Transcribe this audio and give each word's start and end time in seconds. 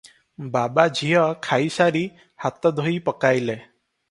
ବାବାଝିଅ 0.53 1.25
ଖାଇସାରି 1.49 2.03
ହାତ 2.47 2.73
ଧୋଇ 2.81 2.97
ପକାଇଲେ। 3.11 3.59